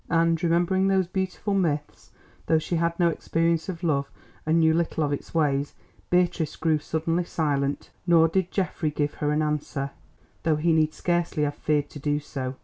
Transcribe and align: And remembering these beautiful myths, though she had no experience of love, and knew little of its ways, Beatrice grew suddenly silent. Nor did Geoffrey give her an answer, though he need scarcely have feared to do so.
And 0.09 0.43
remembering 0.43 0.87
these 0.87 1.05
beautiful 1.05 1.53
myths, 1.53 2.09
though 2.47 2.57
she 2.57 2.77
had 2.77 2.99
no 2.99 3.09
experience 3.09 3.69
of 3.69 3.83
love, 3.83 4.09
and 4.47 4.59
knew 4.59 4.73
little 4.73 5.03
of 5.03 5.13
its 5.13 5.31
ways, 5.35 5.75
Beatrice 6.09 6.55
grew 6.55 6.79
suddenly 6.79 7.23
silent. 7.23 7.91
Nor 8.07 8.27
did 8.27 8.49
Geoffrey 8.49 8.89
give 8.89 9.13
her 9.21 9.31
an 9.31 9.43
answer, 9.43 9.91
though 10.41 10.55
he 10.55 10.73
need 10.73 10.95
scarcely 10.95 11.43
have 11.43 11.53
feared 11.53 11.91
to 11.91 11.99
do 11.99 12.19
so. 12.19 12.55